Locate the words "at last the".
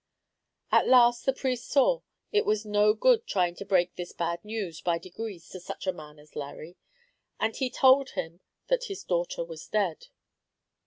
0.71-1.31